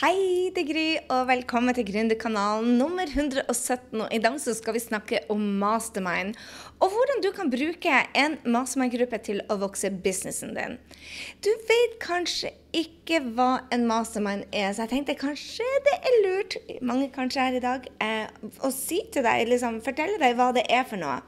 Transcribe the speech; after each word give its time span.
Hei, 0.00 0.48
det 0.56 0.62
er 0.62 0.68
Gry, 0.70 0.84
og 1.12 1.26
velkommen 1.28 1.76
til 1.76 1.84
Gründerkanalen 1.84 2.78
nummer 2.78 3.04
117. 3.04 4.00
Og 4.00 4.06
I 4.08 4.20
dag 4.24 4.38
så 4.40 4.54
skal 4.56 4.72
vi 4.72 4.80
snakke 4.80 5.18
om 5.28 5.42
mastermind, 5.60 6.32
og 6.80 6.94
hvordan 6.94 7.20
du 7.20 7.28
kan 7.36 7.50
bruke 7.52 7.98
en 8.16 8.38
mastermind-gruppe 8.54 9.20
til 9.26 9.42
å 9.52 9.58
vokse 9.60 9.90
businessen 9.92 10.56
din. 10.56 10.78
Du 11.44 11.50
vet 11.68 11.98
kanskje 12.00 12.54
ikke 12.72 13.20
hva 13.36 13.66
en 13.68 13.84
mastermind 13.90 14.48
er, 14.48 14.72
så 14.72 14.86
jeg 14.86 14.94
tenkte 14.94 15.18
kanskje 15.20 15.68
det 15.84 15.98
er 16.00 16.18
lurt, 16.24 16.56
mange 16.80 17.12
kanskje 17.12 17.44
her 17.44 17.60
i 17.60 17.64
dag, 17.68 17.92
eh, 18.00 18.32
å 18.64 18.72
si 18.72 19.02
til 19.12 19.28
deg, 19.28 19.44
liksom 19.52 19.82
fortelle 19.84 20.16
deg 20.24 20.40
hva 20.40 20.54
det 20.56 20.64
er 20.72 20.88
for 20.88 21.04
noe. 21.04 21.20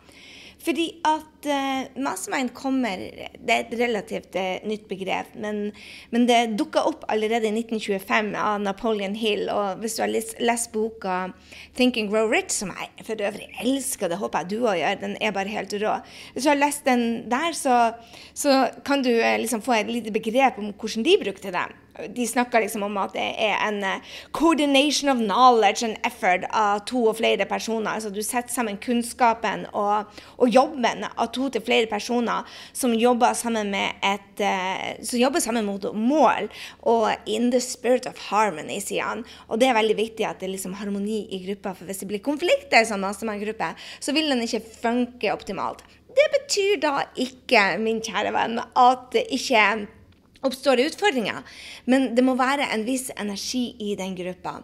Fordi 0.65 0.87
at 1.05 1.49
uh, 1.49 2.01
mastermind 2.01 2.55
kommer 2.57 3.03
Det 3.37 3.53
er 3.53 3.67
et 3.67 3.75
relativt 3.77 4.37
uh, 4.39 4.65
nytt 4.65 4.87
begrep, 4.89 5.35
men, 5.37 5.69
men 6.15 6.25
det 6.29 6.57
dukka 6.59 6.87
opp 6.89 7.05
allerede 7.13 7.51
i 7.51 7.53
1925 7.53 8.33
av 8.41 8.63
Napoleon 8.65 9.17
Hill. 9.19 9.51
Og 9.53 9.83
hvis 9.83 9.99
du 9.99 10.05
har 10.05 10.13
lest, 10.13 10.35
lest 10.41 10.73
boka 10.73 11.35
'Think 11.77 11.99
and 12.01 12.11
Grow 12.11 12.31
Rich', 12.31 12.57
som 12.63 12.73
jeg 12.73 13.05
for 13.05 13.21
øvrig 13.21 13.51
elsker, 13.61 14.09
det 14.09 14.21
håper 14.23 14.45
jeg 14.45 14.51
du 14.51 14.65
òg 14.65 14.81
gjør, 14.81 15.01
den 15.05 15.17
er 15.21 15.37
bare 15.37 15.53
helt 15.53 15.77
rå 15.85 15.99
Hvis 16.33 16.45
du 16.45 16.49
har 16.49 16.61
lest 16.61 16.85
den 16.89 17.29
der, 17.31 17.53
så, 17.53 17.93
så 18.35 18.71
kan 18.85 19.05
du 19.05 19.13
uh, 19.13 19.37
liksom 19.39 19.63
få 19.63 19.81
et 19.81 19.93
lite 19.93 20.13
begrep 20.13 20.59
om 20.59 20.73
hvordan 20.73 21.05
de 21.05 21.19
brukte 21.25 21.53
det 21.53 21.69
de 21.95 22.27
snakker 22.27 22.61
liksom 22.65 22.83
om 22.83 22.97
at 22.99 23.13
det 23.15 23.25
er 23.39 23.55
en 23.69 23.79
uh, 23.87 24.15
coordination 24.35 25.11
of 25.13 25.21
knowledge 25.21 25.87
and 25.87 25.99
effort 26.07 26.47
av 26.51 26.83
to 26.89 27.05
og 27.11 27.19
flere 27.21 27.47
personer. 27.47 27.93
Altså 27.93 28.11
du 28.11 28.21
setter 28.23 28.51
sammen 28.51 28.81
kunnskapen 28.83 29.67
og, 29.73 30.11
og 30.39 30.51
jobben 30.51 31.07
av 31.07 31.31
to 31.37 31.49
til 31.55 31.63
flere 31.65 31.87
personer 31.91 32.51
som 32.75 32.97
jobber 32.99 33.37
sammen, 33.39 33.71
med 33.71 34.03
et, 34.03 34.43
uh, 34.43 35.05
som 35.07 35.23
jobber 35.23 35.45
sammen 35.45 35.69
mot 35.69 35.87
mål. 35.95 36.51
Og 36.83 37.11
in 37.31 37.53
the 37.55 37.63
spirit 37.63 38.11
of 38.11 38.19
harmony, 38.31 38.81
sier 38.83 39.07
han. 39.07 39.25
Og 39.49 39.63
det 39.63 39.71
er 39.71 39.79
veldig 39.79 39.99
viktig 40.03 40.27
at 40.27 40.43
det 40.43 40.51
er 40.51 40.57
liksom 40.57 40.75
harmoni 40.81 41.25
i 41.31 41.45
gruppa. 41.47 41.77
For 41.79 41.87
hvis 41.87 42.03
det 42.03 42.11
blir 42.11 42.25
konflikter 42.27 42.83
i 42.83 42.89
sånn 42.89 43.05
mastermind-gruppe, 43.07 43.75
så 44.03 44.15
vil 44.17 44.33
den 44.33 44.43
ikke 44.43 44.65
funke 44.83 45.31
optimalt. 45.35 45.87
Det 46.15 46.27
betyr 46.31 46.79
da 46.83 47.01
ikke, 47.19 47.75
min 47.83 48.03
kjære 48.03 48.31
venn, 48.35 48.61
at 48.63 49.11
det 49.15 49.29
ikke 49.35 49.63
oppstår 50.45 50.77
det 50.77 50.89
utfordringer. 50.93 51.43
Men 51.91 52.11
det 52.17 52.25
må 52.25 52.37
være 52.39 52.69
en 52.75 52.85
viss 52.87 53.09
energi 53.17 53.75
i 53.83 53.95
den 53.99 54.15
gruppa. 54.19 54.59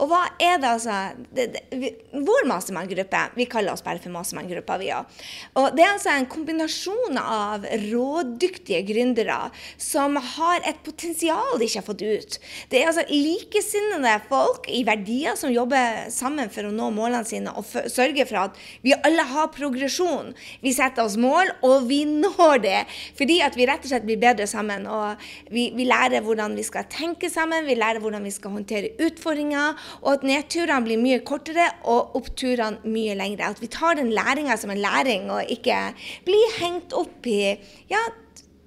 Og 0.00 0.10
hva 0.10 0.22
er 0.42 0.58
det 0.62 0.70
altså 0.70 0.96
det, 1.36 1.48
det, 1.54 1.62
vi, 1.76 1.92
Vår 2.26 2.46
mastermann-gruppe, 2.48 3.22
vi 3.36 3.48
kaller 3.50 3.76
oss 3.76 3.84
bare 3.84 4.00
for 4.02 4.14
mastermann-gruppa, 4.14 4.78
vi 4.80 4.90
òg. 4.96 5.18
Og 5.60 5.76
det 5.76 5.84
er 5.84 5.92
altså 5.92 6.14
en 6.14 6.28
kombinasjon 6.30 7.18
av 7.20 7.66
rådyktige 7.86 8.82
gründere 8.88 9.38
som 9.80 10.16
har 10.16 10.64
et 10.66 10.80
potensial 10.86 11.58
de 11.58 11.68
ikke 11.68 11.82
har 11.82 11.86
fått 11.86 12.04
ut. 12.04 12.38
Det 12.72 12.80
er 12.80 12.90
altså 12.90 13.04
likesinnede 13.10 14.14
folk 14.30 14.68
i 14.72 14.82
verdier 14.86 15.36
som 15.38 15.52
jobber 15.52 16.06
sammen 16.12 16.50
for 16.52 16.68
å 16.68 16.74
nå 16.74 16.88
målene 16.94 17.26
sine 17.28 17.52
og 17.56 17.66
for, 17.68 17.88
sørge 17.92 18.26
for 18.28 18.46
at 18.46 18.60
vi 18.84 18.96
alle 18.96 19.26
har 19.28 19.52
progresjon. 19.54 20.32
Vi 20.64 20.72
setter 20.76 21.04
oss 21.04 21.18
mål, 21.20 21.52
og 21.66 21.86
vi 21.90 22.02
når 22.08 22.62
det 22.64 22.78
fordi 23.18 23.40
at 23.44 23.56
vi 23.58 23.66
rett 23.68 23.84
og 23.84 23.92
slett 23.92 24.06
blir 24.06 24.20
bedre 24.20 24.48
sammen. 24.50 24.86
og 24.86 25.25
vi, 25.52 25.68
vi, 25.76 25.86
lærer 25.88 26.24
hvordan 26.24 26.56
vi 26.58 26.64
skal 26.66 26.88
tenke 26.92 27.30
sammen, 27.32 27.66
vi 27.68 27.78
lærer 27.78 28.02
hvordan 28.02 28.26
vi 28.26 28.34
skal 28.34 28.54
håndtere 28.56 28.92
utfordringer, 29.06 29.78
og 30.02 30.12
at 30.16 30.26
nedturene 30.26 30.84
blir 30.86 31.00
mye 31.00 31.22
kortere 31.26 31.70
og 31.84 32.14
oppturene 32.18 32.82
mye 32.84 33.16
lengre. 33.18 33.52
At 33.52 33.62
vi 33.62 33.70
tar 33.72 33.98
den 34.00 34.12
læringa 34.14 34.58
som 34.60 34.72
en 34.74 34.82
læring, 34.82 35.30
og 35.32 35.50
ikke 35.52 35.80
blir 36.26 36.56
hengt 36.60 36.96
opp 36.96 37.26
i 37.30 37.56
ja, 37.90 38.04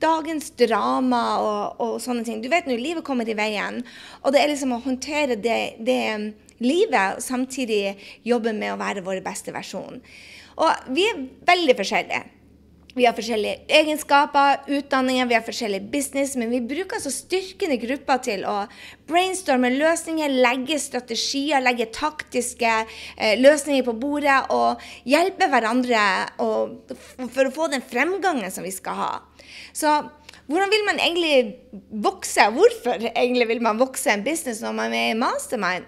dagens 0.01 0.51
drama 0.59 1.23
og, 1.43 1.81
og, 1.83 1.95
sånne 2.03 2.25
ting. 2.27 2.41
Du 2.43 2.49
vet 2.51 2.67
nå, 2.67 2.77
livet 2.79 3.05
kommer 3.07 3.27
i 3.27 3.37
veien, 3.37 3.81
og 4.23 4.33
det 4.33 4.43
er 4.43 4.51
liksom 4.53 4.75
å 4.75 4.83
håndtere 4.83 5.39
det, 5.39 5.59
det 5.85 6.01
livet 6.63 7.19
og 7.19 7.23
samtidig 7.23 7.95
jobbe 8.27 8.53
med 8.55 8.73
å 8.73 8.79
være 8.79 9.05
vår 9.05 9.23
beste 9.25 9.53
versjon. 9.55 10.01
Og 10.59 10.91
vi 10.95 11.07
er 11.07 11.23
veldig 11.47 11.75
forskjellige. 11.79 12.23
Vi 12.97 13.05
har 13.05 13.13
forskjellige 13.13 13.67
egenskaper, 13.69 14.63
utdanninger, 14.67 15.27
vi 15.29 15.35
har 15.37 15.43
forskjellig 15.45 15.83
business, 15.91 16.33
men 16.39 16.49
vi 16.49 16.61
bruker 16.65 16.97
altså 16.97 17.11
styrkende 17.13 17.77
grupper 17.77 18.21
til 18.25 18.45
å 18.49 18.55
brainstorme 19.09 19.69
løsninger, 19.75 20.33
legge 20.41 20.79
strategier, 20.81 21.61
legge 21.61 21.91
taktiske 21.93 22.71
eh, 22.79 23.35
løsninger 23.37 23.85
på 23.85 23.93
bordet 24.01 24.39
og 24.55 24.81
hjelpe 25.05 25.51
hverandre 25.51 26.01
og, 26.41 26.95
for 27.29 27.45
å 27.45 27.53
få 27.53 27.69
den 27.75 27.85
fremgangen 27.85 28.49
som 28.53 28.65
vi 28.65 28.73
skal 28.73 28.97
ha. 28.97 29.11
Så 29.69 29.93
hvordan 30.49 30.73
vil 30.73 30.89
man 30.89 30.97
egentlig 31.05 31.85
vokse? 32.09 32.49
Hvorfor 32.57 33.05
egentlig 33.13 33.51
vil 33.53 33.61
man 33.61 33.77
vokse 33.77 34.15
en 34.15 34.25
business 34.25 34.63
når 34.65 34.77
man 34.81 34.97
er 34.97 35.11
i 35.13 35.17
mastermind? 35.19 35.85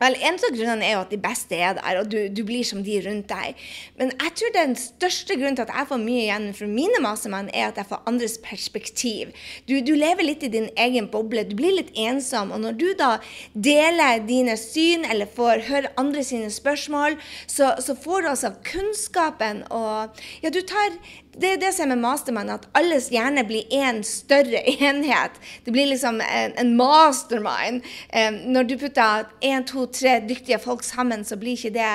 Vel, 0.00 0.16
En 0.20 0.36
av 0.36 0.52
grunnene 0.52 0.84
er 0.84 0.94
jo 0.96 1.02
at 1.04 1.12
de 1.12 1.18
beste 1.20 1.56
er 1.56 1.76
der, 1.78 2.00
og 2.00 2.10
du, 2.12 2.18
du, 2.28 2.42
blir 2.46 2.64
som 2.68 2.82
de 2.84 2.98
rundt 3.04 3.30
deg. 3.30 3.56
Men 3.96 4.12
jeg 4.12 4.34
tror 4.40 4.52
den 4.54 4.74
største 4.76 5.36
grunnen 5.38 5.56
til 5.56 5.64
at 5.64 5.72
jeg 5.72 5.88
får 5.90 6.02
mye 6.02 6.24
igjen 6.26 6.48
fra 6.58 6.68
mine 6.70 7.00
masemenn, 7.04 7.48
er 7.52 7.70
at 7.70 7.80
jeg 7.80 7.88
får 7.88 8.02
andres 8.10 8.36
perspektiv. 8.44 9.32
Du, 9.68 9.78
du, 9.80 9.94
lever 9.96 10.28
litt 10.28 10.44
i 10.44 10.52
din 10.52 10.68
egen 10.76 11.08
boble. 11.12 11.46
Du 11.48 11.56
blir 11.58 11.78
litt 11.78 11.92
ensom. 11.96 12.52
Og 12.52 12.60
når 12.64 12.76
du 12.80 12.86
da 12.98 13.12
deler 13.52 14.20
dine 14.28 14.58
syn, 14.60 15.06
eller 15.08 15.30
får 15.32 15.64
høre 15.70 15.92
andre 16.00 16.24
sine 16.26 16.52
spørsmål, 16.52 17.16
så, 17.48 17.72
så 17.80 17.96
får 17.96 18.24
du 18.24 18.32
altså 18.34 18.52
kunnskapen 18.66 19.64
og 19.72 20.20
Ja, 20.42 20.50
du 20.52 20.60
tar 20.66 20.92
det 21.36 21.50
er 21.52 21.58
det 21.60 21.72
som 21.76 21.84
er 21.84 21.92
med 21.92 22.00
mastermind, 22.00 22.50
at 22.52 22.64
alles 22.78 23.10
hjerne 23.12 23.42
blir 23.44 23.68
én 23.74 24.00
større 24.06 24.62
enhet. 24.88 25.36
Det 25.64 25.72
blir 25.74 25.90
liksom 25.90 26.20
en, 26.24 26.54
en 26.56 26.70
mastermind. 26.78 27.84
Eh, 28.08 28.30
når 28.48 28.70
du 28.70 28.76
putter 28.80 29.26
én, 29.44 29.66
to, 29.68 29.84
tre 29.92 30.16
dyktige 30.24 30.58
folk 30.62 30.84
sammen, 30.86 31.26
så 31.28 31.36
blir 31.36 31.58
ikke 31.58 31.74
det 31.74 31.90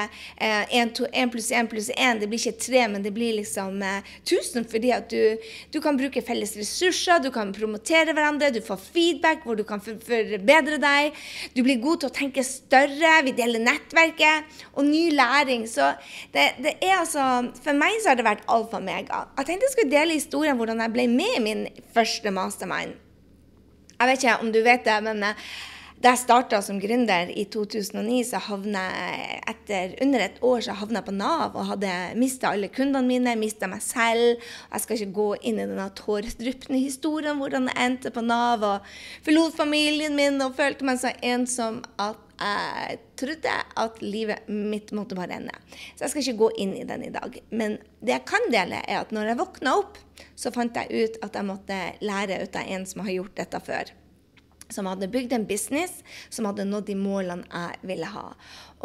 én 0.72 0.92
uh, 0.92 1.32
pluss 1.32 1.50
én 1.52 1.70
pluss 1.72 1.90
én. 1.96 2.20
Det 2.22 2.30
blir 2.30 2.42
ikke 2.42 2.62
tre, 2.62 2.86
men 2.92 3.02
det 3.02 3.14
blir 3.16 3.40
liksom 3.40 3.82
tusen. 4.28 4.66
fordi 4.70 4.92
at 4.94 5.10
du, 5.10 5.38
du, 5.74 5.82
kan 5.82 5.98
bruke 5.98 6.22
felles 6.22 6.54
ressurser, 6.58 7.20
du 7.24 7.32
kan 7.34 7.54
promotere 7.54 8.14
hverandre, 8.14 8.52
du 8.54 8.62
får 8.62 8.78
feedback 8.92 9.46
hvor 9.46 9.58
du 9.58 9.64
kan 9.68 9.82
for, 9.82 9.98
forbedre 10.06 10.78
deg. 10.82 11.18
Du 11.56 11.64
blir 11.66 11.82
god 11.82 12.04
til 12.04 12.12
å 12.12 12.16
tenke 12.16 12.46
større, 12.46 13.18
vi 13.26 13.34
deler 13.38 13.64
nettverket 13.64 14.62
og 14.76 14.86
ny 14.86 15.08
læring. 15.16 15.66
Så 15.70 15.94
det, 16.36 16.52
det 16.62 16.78
er 16.78 17.00
altså 17.02 17.30
For 17.62 17.78
meg 17.78 17.98
så 18.02 18.12
har 18.12 18.20
det 18.20 18.28
vært 18.28 18.48
alfa 18.52 18.78
og 18.78 18.86
mega. 18.86 19.26
Jeg 19.38 19.48
tenkte 19.48 19.68
jeg 19.68 19.76
skulle 19.76 19.94
dele 19.94 20.20
historien 20.20 20.58
hvordan 20.60 20.84
jeg 20.84 20.94
ble 20.94 21.08
med 21.12 21.38
i 21.38 21.44
min 21.44 21.68
første 21.96 22.34
mastermind. 22.36 22.98
Jeg 23.98 24.10
vet 24.10 24.24
ikke 24.24 24.40
om 24.42 24.50
du 24.52 24.64
vet 24.66 24.84
det, 24.88 24.98
men 25.06 25.22
eh, 25.24 25.44
da 26.02 26.16
jeg 26.16 26.24
starta 26.24 26.58
som 26.66 26.80
gründer 26.82 27.30
i 27.38 27.44
2009, 27.54 28.24
så 28.26 28.40
havna 28.42 28.82
jeg 28.90 29.42
etter 29.52 29.92
under 30.02 30.24
et 30.26 30.40
år 30.42 30.64
så 30.66 30.74
havna 30.80 31.04
på 31.06 31.14
Nav 31.14 31.54
og 31.54 31.68
hadde 31.70 31.92
mista 32.18 32.50
alle 32.50 32.72
kundene 32.74 33.06
mine, 33.06 33.36
mista 33.38 33.70
meg 33.70 33.84
selv. 33.86 34.42
Jeg 34.72 34.82
skal 34.82 34.98
ikke 34.98 35.18
gå 35.20 35.28
inn 35.52 35.60
i 35.60 35.68
denne 35.68 35.86
tåredryppende 36.00 36.82
historien 36.82 37.38
hvordan 37.38 37.70
jeg 37.70 37.86
endte 37.86 38.14
på 38.16 38.26
Nav 38.26 38.66
og 38.66 38.90
forlot 39.28 39.60
familien 39.60 40.18
min 40.18 40.42
og 40.42 40.58
følte 40.58 40.90
meg 40.90 40.98
så 41.04 41.14
ensom 41.22 41.84
at 42.02 42.31
jeg 42.42 43.00
trodde 43.22 43.54
at 43.84 44.02
livet 44.04 44.50
mitt 44.50 44.92
måtte 44.98 45.18
bare 45.18 45.38
ende. 45.38 45.56
Så 45.96 46.06
jeg 46.06 46.14
skal 46.14 46.24
ikke 46.26 46.42
gå 46.42 46.52
inn 46.66 46.76
i 46.80 46.86
den 46.88 47.06
i 47.06 47.14
dag. 47.14 47.38
Men 47.50 47.78
det 48.02 48.16
jeg 48.16 48.28
kan 48.30 48.48
dele, 48.54 48.82
er 48.84 49.04
at 49.04 49.14
når 49.16 49.32
jeg 49.32 49.42
våkna 49.42 49.78
opp, 49.80 50.00
så 50.36 50.52
fant 50.54 50.78
jeg 50.78 50.92
ut 50.92 51.20
at 51.26 51.38
jeg 51.38 51.48
måtte 51.48 51.80
lære 52.02 52.42
ut 52.44 52.58
av 52.58 52.76
en 52.76 52.88
som 52.90 53.06
har 53.06 53.16
gjort 53.20 53.38
dette 53.38 53.62
før 53.64 53.94
som 54.74 54.90
hadde 54.90 55.12
bygd 55.12 55.36
en 55.36 55.48
business 55.48 56.02
som 56.30 56.48
hadde 56.50 56.68
nådd 56.68 56.90
de 56.90 56.98
målene 57.00 57.48
jeg 57.52 57.82
ville 57.94 58.12
ha. 58.12 58.28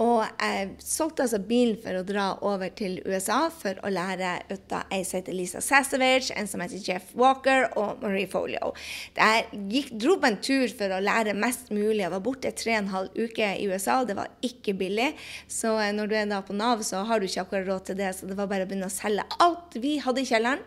Og 0.02 0.26
jeg 0.28 0.74
solgte 0.84 1.24
altså 1.24 1.38
bilen 1.40 1.78
for 1.80 1.96
å 1.96 2.04
dra 2.04 2.26
over 2.44 2.72
til 2.76 2.98
USA 3.06 3.46
for 3.52 3.78
å 3.80 3.92
lære 3.92 4.32
ut 4.50 4.74
av 4.76 4.92
ei 4.92 5.00
som 5.08 5.20
heter 5.20 5.36
Lisa 5.36 5.62
Sassavage, 5.64 6.34
en 6.36 6.48
som 6.50 6.60
heter 6.60 6.82
Jeff 6.84 7.14
Walker 7.16 7.70
og 7.80 8.02
Marie 8.04 8.28
Folio. 8.28 8.74
Jeg 9.16 9.46
gikk, 9.72 9.94
dro 9.96 10.18
på 10.20 10.28
en 10.28 10.38
tur 10.44 10.68
for 10.76 10.92
å 10.92 11.00
lære 11.00 11.36
mest 11.38 11.72
mulig. 11.72 12.02
Jeg 12.02 12.12
var 12.12 12.24
borte 12.24 12.52
tre 12.52 12.76
og 12.76 12.82
en 12.82 12.92
halv 12.92 13.16
uke 13.16 13.52
i 13.56 13.68
USA, 13.70 14.02
og 14.02 14.10
det 14.10 14.18
var 14.20 14.32
ikke 14.44 14.76
billig. 14.76 15.14
Så 15.48 15.72
eh, 15.80 15.94
når 15.96 16.12
du 16.12 16.16
er 16.20 16.28
da 16.28 16.42
på 16.44 16.56
Nav, 16.56 16.84
så 16.84 17.00
har 17.08 17.20
du 17.20 17.28
ikke 17.28 17.46
akkurat 17.46 17.70
råd 17.70 17.88
til 17.88 18.00
det, 18.02 18.12
så 18.18 18.28
det 18.28 18.36
var 18.36 18.50
bare 18.52 18.68
å 18.68 18.68
begynne 18.68 18.90
å 18.90 18.92
selge 18.92 19.24
alt 19.40 19.80
vi 19.80 19.96
hadde 20.04 20.20
i 20.20 20.28
kjelleren 20.28 20.66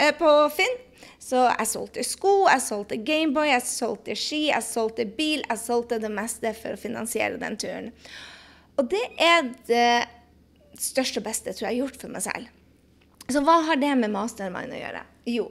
eh, 0.00 0.14
på 0.16 0.32
Finn. 0.56 0.80
Så 1.20 1.42
jeg 1.46 1.68
solgte 1.70 2.04
sko, 2.06 2.34
jeg 2.48 2.64
solgte 2.64 2.98
Gameboy, 3.06 3.50
jeg 3.50 3.66
solgte 3.68 4.16
ski, 4.18 4.46
jeg 4.50 4.66
solgte 4.66 5.06
bil. 5.18 5.44
Jeg 5.46 5.62
solgte 5.62 6.00
det 6.02 6.12
meste 6.12 6.54
for 6.58 6.76
å 6.76 6.80
finansiere 6.80 7.40
den 7.40 7.58
turen. 7.60 7.92
Og 8.80 8.88
det 8.90 9.02
er 9.20 9.50
det 9.68 9.90
største 10.80 11.20
og 11.20 11.28
beste 11.28 11.52
tror 11.52 11.68
jeg 11.68 11.74
har 11.74 11.80
gjort 11.82 12.00
for 12.00 12.14
meg 12.14 12.24
selv. 12.24 12.56
Så 13.30 13.42
hva 13.46 13.60
har 13.68 13.78
det 13.78 13.92
med 14.00 14.10
mastermind 14.10 14.74
å 14.74 14.80
gjøre? 14.80 15.04
Jo, 15.30 15.46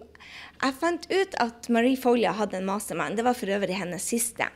jeg 0.60 0.76
fant 0.82 1.06
ut 1.08 1.38
at 1.40 1.70
Marie 1.72 2.00
Folia 2.00 2.34
hadde 2.36 2.60
en 2.60 2.68
mastermind. 2.68 3.16
Det 3.16 3.24
var 3.24 3.38
for 3.38 3.52
øvrig 3.56 3.78
hennes 3.80 4.04
siste. 4.04 4.50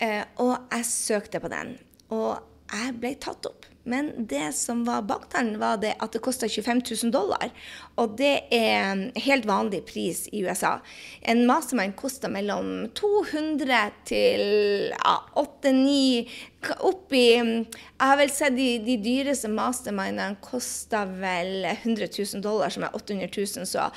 Uh, 0.00 0.24
og 0.40 0.54
jeg 0.72 0.88
søkte 0.88 1.42
på 1.42 1.50
den. 1.52 1.76
Og 2.14 2.38
jeg 2.72 2.94
ble 3.02 3.12
tatt 3.20 3.50
opp. 3.50 3.68
Men 3.84 4.26
det 4.28 4.54
som 4.56 4.84
var 4.84 5.02
baktalen, 5.04 5.58
var 5.60 5.76
det 5.82 5.92
at 6.00 6.14
det 6.16 6.22
kosta 6.24 6.48
25 6.48 6.80
000 7.04 7.12
dollar. 7.12 7.50
Og 8.00 8.16
det 8.16 8.46
er 8.54 9.02
helt 9.26 9.44
vanlig 9.48 9.82
pris 9.84 10.24
i 10.32 10.40
USA. 10.46 10.78
En 11.20 11.44
mastermind 11.48 11.92
koster 12.00 12.32
mellom 12.32 12.88
200 12.96 13.82
til 14.08 14.44
ja, 14.94 15.16
8-9 15.36 16.24
Oppi 16.64 17.18
Jeg 17.36 17.66
har 18.00 18.16
vel 18.16 18.30
sett 18.32 18.54
de, 18.56 18.78
de 18.86 18.94
dyreste 19.04 19.50
mastermindene 19.52 20.38
koster 20.40 21.10
vel 21.20 21.66
100 21.68 22.08
000 22.08 22.40
dollar, 22.40 22.72
som 22.72 22.86
er 22.86 22.96
800 22.96 23.28
000. 23.28 23.68
Så 23.68 23.90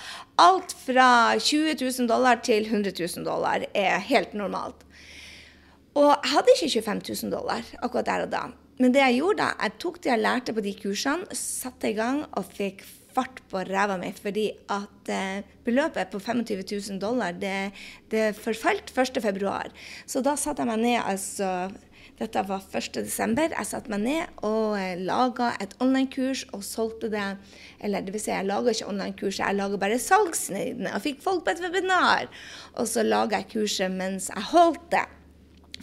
alt 0.43 0.75
fra 0.83 1.09
20 1.39 1.79
000 1.79 2.11
dollar 2.11 2.43
til 2.43 2.67
100 2.67 2.91
000 2.99 3.23
dollar 3.23 3.63
er 3.71 4.03
helt 4.11 4.35
normalt. 4.35 4.83
Og 5.95 6.11
jeg 6.11 6.33
hadde 6.35 6.57
ikke 6.57 6.81
25 6.81 7.21
000 7.23 7.37
dollar 7.39 7.75
akkurat 7.79 8.11
der 8.11 8.27
og 8.27 8.33
da. 8.35 8.47
Men 8.77 8.93
det 8.93 9.01
jeg 9.01 9.19
gjorde 9.21 9.41
da, 9.41 9.49
jeg 9.63 9.79
tok 9.81 9.99
det 10.03 10.11
jeg 10.11 10.21
lærte 10.21 10.53
på 10.53 10.63
de 10.65 10.73
kursene, 10.77 11.37
satte 11.37 11.89
i 11.89 11.97
gang 11.97 12.23
og 12.37 12.45
fikk 12.57 12.85
fart 13.17 13.41
på 13.49 13.63
ræva 13.65 13.97
mi. 13.97 14.11
Fordi 14.13 14.51
at 14.73 15.11
eh, 15.13 15.41
beløpet 15.65 16.11
på 16.13 16.21
25 16.21 16.63
000 16.91 17.01
dollar, 17.01 17.33
det, 17.33 17.71
det 18.11 18.29
forfalt 18.37 18.93
1.2. 18.93 19.57
Så 20.05 20.21
da 20.25 20.37
satte 20.37 20.63
jeg 20.63 20.69
meg 20.69 20.83
ned, 20.83 20.99
altså 21.01 21.69
dette 22.17 22.41
var 22.49 22.63
1.12. 22.73 23.41
Jeg 23.53 23.69
satte 23.69 23.93
meg 23.93 24.01
ned 24.05 24.39
og 24.45 24.77
eh, 24.79 24.95
laga 25.01 25.51
et 25.61 25.75
online-kurs 25.83 26.45
og 26.53 26.65
solgte 26.65 27.11
det. 27.13 27.27
Eller 27.81 28.05
det 28.05 28.13
vil 28.13 28.23
si, 28.23 28.33
jeg 28.33 28.49
laga 28.49 28.73
ikke 28.73 28.89
online-kurset, 28.93 29.43
jeg 29.43 29.57
laga 29.57 29.81
bare 29.81 29.99
salgsnøydene 30.01 30.93
og 30.93 31.05
fikk 31.05 31.21
folk 31.25 31.45
på 31.45 31.53
et 31.53 31.61
webinar. 31.65 32.29
Og 32.77 32.89
så 32.89 33.05
laga 33.05 33.41
jeg 33.41 33.51
kurset 33.57 33.93
mens 33.93 34.31
jeg 34.33 34.49
holdt 34.53 34.91
det 34.93 35.07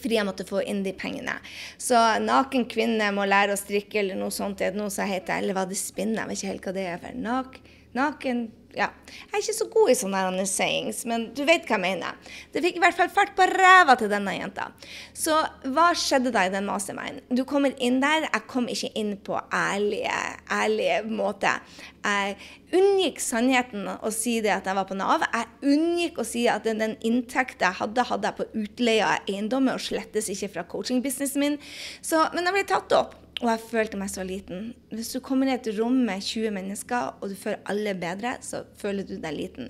fordi 0.01 0.19
jeg 0.19 0.27
måtte 0.29 0.47
få 0.49 0.63
inn 0.67 0.83
de 0.85 0.95
pengene. 0.97 1.37
Så 1.79 1.99
naken 2.25 2.67
kvinne 2.71 3.11
må 3.15 3.27
lære 3.29 3.55
å 3.55 3.61
strikke 3.61 4.01
eller 4.03 4.19
noe 4.19 4.35
sånt, 4.35 4.59
det 4.61 4.75
noe 4.79 4.93
som 4.93 5.09
heter, 5.09 5.39
eller 5.39 5.57
var 5.57 5.71
det 5.71 5.79
spinne? 5.81 6.19
Jeg 6.21 6.31
vet 6.31 6.41
ikke 6.43 6.53
helt 6.53 6.69
hva 6.69 6.77
det 6.77 6.87
er 6.91 7.03
for. 7.03 7.23
Nak, 7.25 7.59
naken 7.97 8.45
ja. 8.77 8.89
Jeg 9.15 9.31
er 9.33 9.43
ikke 9.43 9.57
så 9.57 9.67
god 9.73 9.91
i 9.91 9.97
sånne 9.99 10.47
sayings, 10.49 11.05
men 11.09 11.29
du 11.37 11.45
vet 11.47 11.67
hva 11.69 11.77
jeg 11.77 11.85
mener. 11.85 12.19
Det 12.53 12.63
fikk 12.65 12.79
i 12.79 12.83
hvert 12.83 12.97
fall 12.99 13.13
fart 13.13 13.35
på 13.39 13.47
ræva 13.51 13.97
til 14.01 14.11
denne 14.13 14.35
jenta. 14.37 14.69
Så 15.17 15.37
hva 15.75 15.89
skjedde 15.99 16.33
da 16.35 16.45
i 16.47 16.53
den 16.53 16.67
mastermind? 16.69 17.23
Du 17.31 17.45
kommer 17.49 17.75
inn 17.79 18.01
der. 18.03 18.29
Jeg 18.29 18.47
kom 18.51 18.69
ikke 18.71 18.93
inn 18.99 19.15
på 19.25 19.39
ærlige, 19.55 20.19
ærlige 20.53 21.01
måte. 21.09 21.57
Jeg 22.05 22.37
unngikk 22.75 23.21
sannheten 23.23 23.89
å 23.95 24.13
si 24.13 24.39
det 24.45 24.53
at 24.57 24.69
jeg 24.69 24.77
var 24.77 24.89
på 24.89 24.99
Nav. 24.99 25.25
Jeg 25.25 25.75
unngikk 25.75 26.21
å 26.21 26.29
si 26.29 26.47
at 26.51 26.67
den 26.67 26.99
inntekten 27.01 27.69
jeg 27.69 27.81
hadde, 27.81 28.09
hadde 28.11 28.31
jeg 28.31 28.41
på 28.41 28.65
utleie 28.65 29.07
av 29.07 29.29
eiendommer, 29.31 29.79
og 29.79 29.85
slettes 29.85 30.31
ikke 30.33 30.53
fra 30.57 30.67
coachingbusinessen 30.75 31.45
min. 31.45 31.61
Så, 32.03 32.27
men 32.35 32.49
jeg 32.49 32.59
ble 32.59 32.67
tatt 32.75 32.99
opp. 32.99 33.21
Og 33.45 33.51
jeg 33.53 33.61
følte 33.61 34.01
meg 34.01 34.09
så 34.09 34.25
liten. 34.25 34.71
Hvis 34.89 35.13
du 35.13 35.21
kommer 35.25 35.51
i 35.51 35.55
et 35.59 35.69
rom 35.77 35.99
med 36.07 36.25
20 36.25 36.55
mennesker, 36.57 37.19
og 37.21 37.29
du 37.29 37.37
føler 37.37 37.61
alle 37.69 37.93
bedre, 38.01 38.39
så 38.41 38.63
føler 38.81 39.05
du 39.05 39.19
deg 39.21 39.37
liten. 39.37 39.69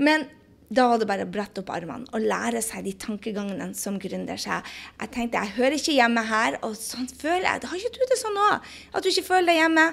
Men 0.00 0.26
da 0.70 0.84
var 0.86 1.00
det 1.02 1.06
bare 1.10 1.24
å 1.26 1.30
brette 1.30 1.62
opp 1.62 1.70
armene 1.74 2.06
og 2.14 2.22
lære 2.22 2.60
seg 2.62 2.84
de 2.86 2.92
tankegangene 2.98 3.72
som 3.78 3.96
gründer 4.02 4.38
seg. 4.38 4.66
Jeg 5.02 5.10
tenkte 5.14 5.42
jeg 5.42 5.54
hører 5.56 5.76
ikke 5.78 5.94
hjemme 5.96 6.22
her, 6.28 6.58
og 6.66 6.74
sånn 6.78 7.08
føler 7.10 7.46
jeg. 7.46 7.70
Har 7.70 7.78
ikke 7.78 7.94
du 7.96 8.04
det 8.10 8.18
sånn 8.20 8.38
òg? 8.38 8.68
At 8.94 9.06
du 9.06 9.10
ikke 9.10 9.26
føler 9.26 9.50
deg 9.50 9.60
hjemme? 9.64 9.86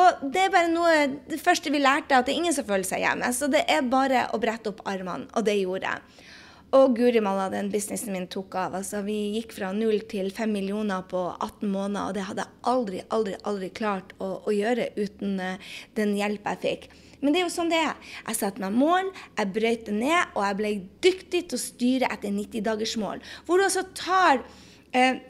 Og 0.00 0.24
det 0.32 0.44
er 0.44 0.54
bare 0.54 0.72
noe 0.72 0.94
Det 1.28 1.40
første 1.40 1.72
vi 1.72 1.80
lærte, 1.80 2.16
at 2.16 2.28
det 2.28 2.34
er 2.34 2.40
ingen 2.40 2.56
som 2.56 2.68
føler 2.68 2.88
seg 2.88 3.04
hjemme. 3.04 3.32
Så 3.36 3.48
det 3.52 3.64
er 3.68 3.84
bare 3.84 4.26
å 4.32 4.40
brette 4.40 4.72
opp 4.72 4.84
armene, 4.88 5.28
og 5.36 5.48
det 5.48 5.56
gjorde 5.60 5.88
jeg. 5.88 6.28
Og 6.72 6.94
guri 6.96 7.20
malla, 7.20 7.50
den 7.52 7.68
businessen 7.68 8.14
min 8.14 8.30
tok 8.32 8.54
av. 8.56 8.78
Altså, 8.78 9.02
vi 9.04 9.34
gikk 9.34 9.50
fra 9.58 9.74
null 9.76 9.98
til 10.08 10.30
fem 10.32 10.54
millioner 10.56 11.04
på 11.10 11.20
18 11.34 11.68
måneder, 11.68 12.06
og 12.08 12.16
det 12.16 12.24
hadde 12.24 12.46
jeg 12.46 12.60
aldri, 12.72 13.02
aldri, 13.12 13.34
aldri 13.50 13.68
klart 13.76 14.14
å, 14.16 14.38
å 14.48 14.54
gjøre 14.56 14.88
uten 14.96 15.36
uh, 15.36 15.74
den 15.98 16.14
hjelp 16.16 16.48
jeg 16.48 16.62
fikk. 16.62 16.86
Men 17.20 17.34
det 17.34 17.42
er 17.42 17.44
jo 17.44 17.52
sånn 17.54 17.70
det 17.70 17.82
er. 17.84 18.14
Jeg 18.24 18.38
satte 18.40 18.64
meg 18.64 18.78
mål, 18.80 19.12
jeg 19.36 19.52
brøt 19.52 19.84
det 19.90 19.98
ned, 19.98 20.32
og 20.32 20.46
jeg 20.46 20.58
ble 20.62 20.72
dyktig 21.04 21.42
til 21.50 21.58
å 21.58 21.64
styre 21.66 22.10
etter 22.14 22.32
90-dagersmål. 22.40 23.20
Hvor 23.44 23.60
du 23.60 23.66
altså 23.68 23.84
tar 23.92 24.40
uh, 24.40 25.20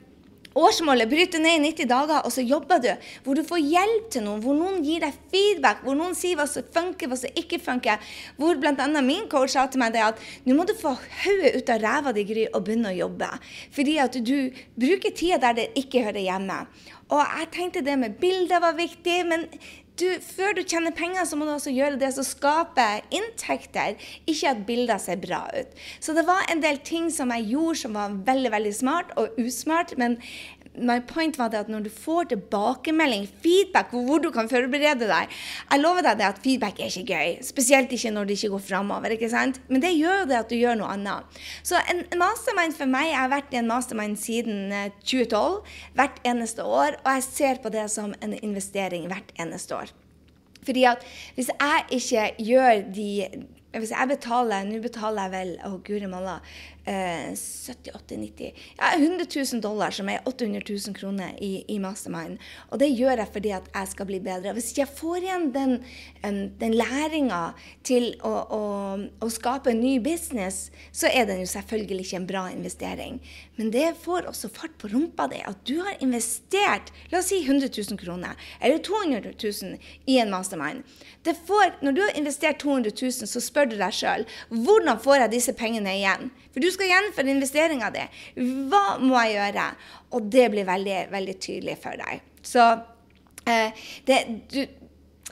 årsmålet, 0.58 1.10
bryter 1.10 1.42
ned 1.42 1.60
i 1.60 1.70
90 1.70 1.88
dager, 1.90 2.22
og 2.26 2.32
så 2.34 2.44
jobber 2.44 2.80
du. 2.82 2.90
Hvor 3.24 3.38
du 3.38 3.42
får 3.46 3.62
hjelp 3.62 4.08
til 4.14 4.26
noen, 4.26 4.42
hvor 4.44 4.56
noen 4.58 4.80
gir 4.84 5.02
deg 5.04 5.18
feedback, 5.32 5.82
hvor 5.86 5.98
noen 5.98 6.16
sier 6.18 6.38
hva 6.38 6.46
som 6.50 6.66
funker, 6.74 7.10
hva 7.10 7.18
som 7.18 7.42
ikke 7.42 7.60
funker. 7.62 8.14
Hvor 8.38 8.60
bl.a. 8.60 8.88
min 9.02 9.28
coach 9.32 9.56
sa 9.56 9.66
til 9.70 9.82
meg 9.82 9.94
det 9.96 10.04
at 10.06 10.22
nå 10.46 10.56
må 10.58 10.66
du 10.68 10.74
få 10.78 10.94
hodet 11.24 11.54
ut 11.58 11.74
av 11.74 11.82
ræva 11.82 12.14
di, 12.16 12.26
Gry, 12.28 12.46
og 12.52 12.64
begynne 12.66 12.92
å 12.92 12.98
jobbe. 13.02 13.28
Fordi 13.74 13.98
at 14.02 14.18
du 14.22 14.36
bruker 14.78 15.14
tida 15.16 15.40
der 15.42 15.58
det 15.58 15.70
ikke 15.82 16.04
hører 16.06 16.22
hjemme. 16.22 16.62
Og 17.12 17.20
jeg 17.20 17.48
tenkte 17.52 17.82
det 17.84 17.98
med 18.00 18.16
bilder 18.20 18.62
var 18.62 18.76
viktig, 18.78 19.18
men 19.28 19.44
du, 20.00 20.06
før 20.24 20.54
du 20.56 20.62
tjener 20.64 20.94
penger, 20.96 21.24
så 21.28 21.36
må 21.36 21.46
du 21.46 21.52
også 21.54 21.72
gjøre 21.74 22.00
det 22.00 22.12
som 22.16 22.26
skaper 22.26 23.02
inntekter, 23.12 23.98
ikke 24.26 24.54
at 24.54 24.64
bilder 24.68 25.00
ser 25.02 25.20
bra 25.22 25.44
ut. 25.52 25.76
Så 26.00 26.16
det 26.16 26.24
var 26.28 26.48
en 26.52 26.62
del 26.64 26.80
ting 26.86 27.10
som 27.12 27.32
jeg 27.34 27.50
gjorde 27.52 27.82
som 27.84 27.98
var 27.98 28.16
veldig 28.26 28.52
veldig 28.54 28.74
smart 28.76 29.12
og 29.20 29.38
usmart. 29.40 29.94
Men 30.00 30.18
my 30.78 31.00
point 31.04 31.36
var 31.36 31.50
det 31.52 31.60
at 31.60 31.70
når 31.70 31.84
du 31.86 31.90
får 31.92 32.30
tilbakemelding, 32.30 33.26
feedback, 33.44 33.92
hvor 33.92 34.22
du 34.22 34.30
kan 34.32 34.48
forberede 34.48 35.08
deg 35.08 35.28
Jeg 35.28 35.80
lover 35.82 36.06
deg 36.06 36.20
det 36.20 36.28
at 36.30 36.40
feedback 36.44 36.80
er 36.80 36.88
ikke 36.88 37.12
gøy. 37.12 37.34
Spesielt 37.44 37.92
ikke 37.92 38.12
når 38.14 38.28
det 38.28 38.38
ikke 38.38 38.52
går 38.54 38.64
framover. 38.68 39.16
Ikke 39.16 39.30
sant? 39.32 39.60
Men 39.68 39.84
det 39.84 39.92
gjør 39.98 40.26
det 40.30 40.38
at 40.40 40.50
du 40.50 40.56
gjør 40.56 40.78
noe 40.80 40.92
annet. 40.94 41.40
Så 41.62 41.80
en 41.92 42.04
mastermind 42.20 42.76
for 42.78 42.90
meg 42.90 43.10
Jeg 43.10 43.20
har 43.20 43.32
vært 43.32 43.52
i 43.52 43.60
en 43.60 43.68
mastermind 43.70 44.16
siden 44.20 44.72
2012. 45.04 45.32
Eh, 45.32 45.80
hvert 45.98 46.22
eneste 46.24 46.64
år. 46.64 47.00
Og 47.02 47.10
jeg 47.16 47.26
ser 47.28 47.62
på 47.62 47.72
det 47.72 47.88
som 47.92 48.14
en 48.22 48.36
investering 48.40 49.08
hvert 49.12 49.34
eneste 49.40 49.76
år. 49.76 49.92
Fordi 50.62 50.84
at 50.86 51.04
hvis 51.34 51.50
jeg 51.50 51.84
ikke 51.98 52.28
gjør 52.38 52.86
de 52.94 53.10
hvis 53.80 53.92
jeg 53.94 54.08
betaler 54.08 54.66
Nå 54.68 54.82
betaler 54.84 55.28
jeg 55.28 55.32
vel 55.32 55.52
Å, 55.62 55.70
oh, 55.70 55.78
guri 55.84 56.08
malla. 56.10 56.40
Eh, 56.84 57.30
70-80-90 57.32 58.52
ja, 58.76 58.84
100 58.96 59.26
000 59.52 59.60
dollar, 59.62 59.90
som 59.90 60.08
er 60.08 60.18
800 60.24 60.62
000 60.68 60.94
kroner 60.94 61.36
i, 61.38 61.64
i, 61.68 61.78
Mastermind. 61.78 62.40
Og 62.74 62.80
det 62.82 62.88
gjør 62.90 63.20
jeg 63.22 63.30
fordi 63.30 63.52
at 63.54 63.68
jeg 63.70 63.90
skal 63.92 64.08
bli 64.08 64.18
bedre. 64.24 64.54
Hvis 64.56 64.72
jeg 64.74 64.90
får 64.90 65.20
igjen 65.22 65.46
den, 65.54 65.76
den 66.58 66.74
læringa 66.74 67.52
til 67.86 68.08
å, 68.26 68.32
å, 68.50 68.62
å, 69.22 69.28
skape 69.30 69.70
en 69.70 69.78
ny 69.78 70.00
business, 70.02 70.72
så 70.90 71.06
er 71.06 71.28
den 71.30 71.44
jo 71.44 71.52
selvfølgelig 71.52 72.08
ikke 72.08 72.18
en 72.18 72.26
bra 72.32 72.42
investering. 72.50 73.22
Men 73.60 73.70
det 73.70 73.86
får 74.02 74.26
også 74.32 74.50
fart 74.50 74.74
på 74.82 74.90
rumpa 74.90 75.28
di. 75.30 75.38
At 75.46 75.62
du 75.68 75.76
har 75.86 76.02
investert 76.02 76.90
la 77.14 77.22
oss 77.22 77.30
si 77.30 77.44
100 77.44 77.70
000 77.78 78.00
kroner, 78.02 78.34
eller 78.58 78.82
200 78.82 79.36
000 79.38 79.78
i 80.10 80.18
en 80.18 80.34
Mastermind. 80.34 80.82
Får, 81.46 81.78
når 81.86 81.94
du 81.94 82.02
har 82.02 82.18
investert 82.18 82.58
200 82.58 82.90
000, 82.98 83.30
så 83.30 83.46
spør 83.46 83.70
du 83.70 83.78
deg 83.78 83.94
sjøl 83.94 84.26
hvordan 84.50 84.98
får 84.98 85.22
jeg 85.22 85.36
disse 85.36 85.54
pengene 85.54 85.94
igjen? 86.00 86.32
For 86.52 86.60
du 86.60 86.71
skal 86.74 86.90
gjennomføre 86.90 87.34
investeringa 87.34 87.90
di. 87.94 88.06
Hva 88.70 88.98
må 89.02 89.16
jeg 89.22 89.38
gjøre? 89.38 89.66
Og 90.16 90.30
det 90.32 90.46
blir 90.52 90.68
veldig, 90.68 90.98
veldig 91.12 91.36
tydelig 91.40 91.76
for 91.82 91.98
deg. 92.00 92.22
Så 92.42 92.64
eh, 93.48 93.84
det, 94.08 94.18
du, 94.52 94.60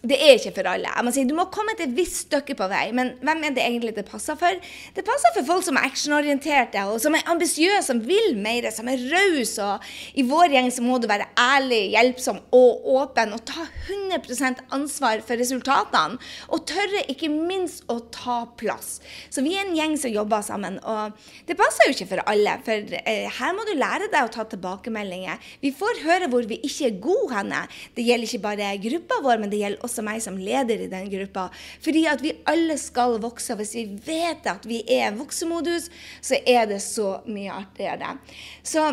det 0.00 0.16
er 0.16 0.38
ikke 0.38 0.54
for 0.56 0.68
alle. 0.70 0.88
Jeg 0.88 1.04
må 1.04 1.12
si, 1.12 1.24
Du 1.28 1.34
må 1.36 1.46
komme 1.52 1.74
et 1.76 1.92
visst 1.96 2.24
stykke 2.26 2.54
på 2.56 2.68
vei, 2.70 2.88
men 2.96 3.12
hvem 3.20 3.44
er 3.44 3.54
det 3.56 3.64
egentlig 3.64 3.92
det 3.96 4.06
passer 4.08 4.36
for? 4.38 4.56
Det 4.96 5.04
passer 5.04 5.34
for 5.36 5.46
folk 5.48 5.66
som 5.66 5.76
er 5.76 5.88
actionorienterte, 5.88 6.84
og 6.88 7.00
som 7.02 7.16
er 7.16 7.26
ambisiøse, 7.28 7.82
som 7.90 8.00
vil 8.06 8.36
mer, 8.40 8.70
som 8.72 8.88
er 8.88 9.02
rause. 9.12 9.68
I 10.16 10.24
vår 10.28 10.56
gjeng 10.56 10.70
så 10.72 10.84
må 10.84 10.96
du 11.00 11.08
være 11.10 11.28
ærlig, 11.36 11.82
hjelpsom 11.94 12.40
og 12.56 12.88
åpen 12.96 13.34
og 13.36 13.44
ta 13.48 13.66
100 13.90 14.64
ansvar 14.72 15.24
for 15.26 15.40
resultatene. 15.40 16.20
Og 16.48 16.64
tørre 16.68 17.04
ikke 17.12 17.28
minst 17.32 17.84
å 17.92 17.98
ta 18.14 18.42
plass. 18.60 18.98
Så 19.28 19.44
vi 19.44 19.54
er 19.56 19.66
en 19.66 19.76
gjeng 19.76 19.98
som 20.00 20.12
jobber 20.12 20.44
sammen, 20.46 20.80
og 20.80 21.12
det 21.48 21.58
passer 21.60 21.88
jo 21.88 21.96
ikke 21.96 22.08
for 22.14 22.24
alle. 22.30 22.56
For 22.64 22.96
eh, 23.04 23.28
her 23.40 23.56
må 23.56 23.68
du 23.68 23.74
lære 23.76 24.08
deg 24.08 24.24
å 24.24 24.32
ta 24.32 24.46
tilbakemeldinger. 24.48 25.52
Vi 25.60 25.74
får 25.76 26.02
høre 26.06 26.32
hvor 26.32 26.48
vi 26.48 26.60
ikke 26.64 26.88
er 26.88 26.98
gode 27.04 27.34
henne. 27.36 27.62
Det 27.96 28.06
gjelder 28.06 28.30
ikke 28.30 28.44
bare 28.48 28.72
gruppa 28.80 29.20
vår, 29.24 29.40
men 29.44 29.52
det 29.52 29.60
gjelder 29.60 29.84
også 29.84 29.89
også 29.90 30.06
meg 30.06 30.22
som 30.24 30.38
leder 30.38 30.86
i 30.86 30.90
den 30.90 31.10
gruppa. 31.12 31.50
Fordi 31.82 32.06
at 32.08 32.24
vi 32.24 32.36
alle 32.48 32.78
skal 32.80 33.18
vokse. 33.22 33.58
Hvis 33.58 33.76
vi 33.76 33.86
vet 34.06 34.46
at 34.48 34.66
vi 34.68 34.84
er 34.86 35.16
voksemodus, 35.18 35.90
så 36.22 36.40
er 36.46 36.70
det 36.70 36.80
så 36.86 37.18
mye 37.28 37.52
artigere. 37.60 38.16
Så 38.62 38.88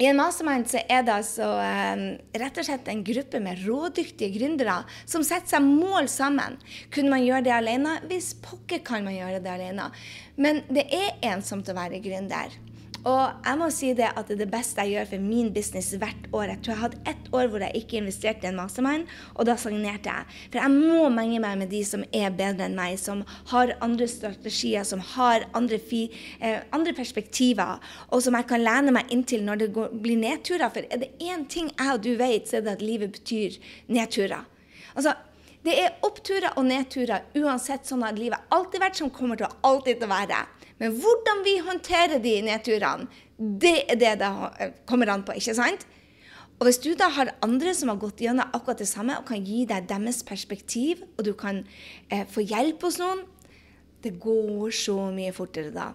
i 0.00 0.06
en 0.08 0.16
mastermind 0.16 0.66
så 0.70 0.80
er 0.90 1.04
det 1.04 1.12
altså 1.14 1.46
eh, 1.62 2.00
rett 2.40 2.56
og 2.58 2.66
slett 2.66 2.88
en 2.90 3.04
gruppe 3.06 3.38
med 3.44 3.60
rådyktige 3.66 4.32
gründere 4.34 4.80
som 5.04 5.22
setter 5.26 5.58
seg 5.58 5.66
mål 5.66 6.08
sammen. 6.10 6.56
Kunne 6.94 7.12
man 7.12 7.26
gjøre 7.26 7.44
det 7.46 7.54
alene? 7.54 7.98
Hvis 8.10 8.32
pokker 8.42 8.80
kan 8.86 9.04
man 9.06 9.14
gjøre 9.18 9.42
det 9.44 9.52
alene. 9.52 9.90
Men 10.40 10.62
det 10.72 10.88
er 10.96 11.20
ensomt 11.34 11.68
å 11.68 11.76
være 11.76 12.00
gründer. 12.02 12.56
Og 13.02 13.42
jeg 13.42 13.58
må 13.58 13.66
si 13.74 13.88
det 13.98 14.06
at 14.12 14.28
det 14.28 14.36
er 14.36 14.40
det 14.44 14.52
beste 14.52 14.82
jeg 14.84 14.94
gjør 14.94 15.08
for 15.10 15.24
min 15.26 15.48
business 15.54 15.90
hvert 15.98 16.28
år. 16.30 16.52
Jeg 16.52 16.60
tror 16.62 16.72
jeg 16.72 16.82
hadde 16.84 17.00
ett 17.10 17.30
år 17.34 17.48
hvor 17.50 17.64
jeg 17.64 17.80
ikke 17.80 17.98
investerte 17.98 18.46
i 18.46 18.50
en 18.52 18.60
mastermind, 18.60 19.08
og 19.34 19.48
da 19.48 19.56
stagnerte 19.58 20.12
jeg. 20.12 20.36
For 20.52 20.60
jeg 20.62 20.74
må 20.76 21.08
menge 21.10 21.40
meg 21.42 21.58
med 21.64 21.72
de 21.74 21.80
som 21.88 22.04
er 22.14 22.30
bedre 22.38 22.68
enn 22.68 22.78
meg, 22.78 22.94
som 23.02 23.24
har 23.50 23.74
andre 23.82 24.06
strategier, 24.06 24.86
som 24.86 25.02
har 25.16 25.48
andre, 25.58 25.80
fi, 25.82 26.04
eh, 26.38 26.62
andre 26.70 26.94
perspektiver, 26.94 27.82
og 28.14 28.22
som 28.22 28.38
jeg 28.38 28.46
kan 28.54 28.62
lene 28.62 28.94
meg 28.94 29.10
inntil 29.10 29.42
når 29.48 29.64
det 29.64 29.70
går, 29.74 29.98
blir 30.06 30.22
nedturer. 30.22 30.70
For 30.70 30.86
er 30.86 31.02
det 31.02 31.10
én 31.18 31.48
ting 31.50 31.74
jeg 31.74 31.96
og 31.96 32.06
du 32.06 32.14
vet, 32.14 32.46
så 32.46 32.60
er 32.60 32.66
det 32.68 32.76
at 32.78 32.86
livet 32.86 33.18
betyr 33.18 33.58
nedturer. 33.90 34.46
Altså, 34.94 35.16
det 35.66 35.74
er 35.78 35.98
oppturer 36.06 36.54
og 36.54 36.66
nedturer 36.70 37.26
uansett 37.38 37.86
sånn 37.86 38.02
at 38.06 38.18
livet 38.18 38.50
alltid 38.54 38.82
vært 38.82 38.98
som 38.98 39.10
kommer 39.14 39.38
til 39.38 39.50
å 39.50 39.56
alltid 39.66 39.98
til 39.98 40.06
å 40.06 40.14
være. 40.14 40.46
Men 40.82 40.96
hvordan 40.98 41.44
vi 41.46 41.60
håndterer 41.62 42.18
de 42.18 42.36
nedturene, 42.42 43.06
det 43.38 43.84
er 43.86 43.98
det 44.00 44.16
det 44.18 44.30
kommer 44.90 45.12
an 45.12 45.22
på. 45.22 45.36
ikke 45.38 45.54
sant? 45.54 45.86
Og 46.58 46.66
Hvis 46.66 46.78
du 46.78 46.92
da 46.94 47.08
har 47.10 47.32
andre 47.42 47.72
som 47.74 47.90
har 47.90 47.98
gått 47.98 48.20
gjennom 48.22 48.50
akkurat 48.54 48.78
det 48.78 48.88
samme, 48.90 49.16
og 49.18 49.26
kan 49.26 49.42
gi 49.42 49.64
deg 49.66 49.88
deres 49.90 50.22
perspektiv, 50.22 51.02
og 51.18 51.24
du 51.26 51.32
kan 51.38 51.64
eh, 52.10 52.22
få 52.26 52.42
hjelp 52.42 52.82
hos 52.86 52.98
noen, 53.02 53.24
det 54.02 54.18
går 54.22 54.70
så 54.74 54.94
mye 55.14 55.34
fortere 55.34 55.72
da. 55.74 55.92